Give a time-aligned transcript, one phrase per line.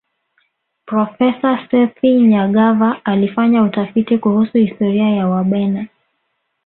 [0.85, 5.87] profesa sethi nyagava alifanya utafiti kuhusu historia ya wabena